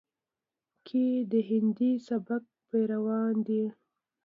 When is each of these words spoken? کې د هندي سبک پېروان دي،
کې 0.87 1.05
د 1.31 1.33
هندي 1.49 1.91
سبک 2.07 2.43
پېروان 2.67 3.35
دي، 3.47 3.63